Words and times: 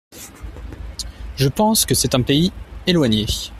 Je 1.35 1.47
pense 1.47 1.85
que 1.85 1.93
c’est 1.93 2.15
un 2.15 2.23
pays… 2.23 2.51
éloigné. 2.87 3.27